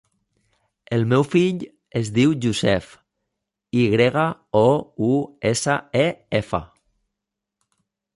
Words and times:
El 0.95 1.03
meu 1.09 1.25
fill 1.33 1.65
es 1.99 2.07
diu 2.15 2.31
Yousef: 2.45 2.87
i 3.81 3.83
grega, 3.91 4.23
o, 4.61 4.65
u, 5.09 5.11
essa, 5.51 5.77
e, 6.05 6.07
efa. 6.41 6.63